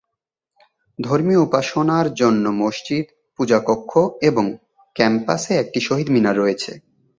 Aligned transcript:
ধর্মীয় 0.99 1.41
উপাসনার 1.41 2.07
জন্য 2.13 2.45
মসজিদ, 2.61 3.05
পূজা 3.39 3.59
কক্ষ 3.67 3.91
এবং 4.21 4.45
ক্যাম্পাসে 4.95 5.53
একটি 5.57 5.79
শহীদ 5.79 6.07
মিনার 6.09 6.35
রয়েছে। 6.37 6.71